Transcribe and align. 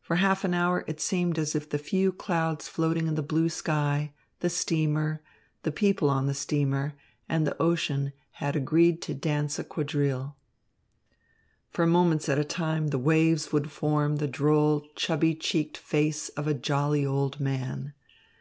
For 0.00 0.16
half 0.16 0.42
an 0.42 0.52
hour 0.52 0.82
it 0.88 1.00
seemed 1.00 1.38
as 1.38 1.54
if 1.54 1.70
the 1.70 1.78
few 1.78 2.10
clouds 2.10 2.66
floating 2.66 3.06
in 3.06 3.14
the 3.14 3.22
blue 3.22 3.48
sky, 3.48 4.12
the 4.40 4.50
steamer, 4.50 5.22
the 5.62 5.70
people 5.70 6.10
on 6.10 6.26
the 6.26 6.34
steamer, 6.34 6.94
and 7.28 7.46
the 7.46 7.56
ocean 7.62 8.12
had 8.42 8.56
agreed 8.56 9.00
to 9.02 9.14
dance 9.14 9.60
a 9.60 9.62
quadrille. 9.64 10.36
For 11.70 11.86
moments 11.86 12.28
at 12.28 12.36
a 12.36 12.42
time 12.42 12.88
the 12.88 12.98
waves 12.98 13.52
would 13.52 13.70
form 13.70 14.16
the 14.16 14.26
droll, 14.26 14.88
chubby 14.96 15.36
cheeked 15.36 15.76
face 15.76 16.30
of 16.30 16.48
a 16.48 16.54
jolly 16.54 17.06
old 17.06 17.38
man. 17.38 17.94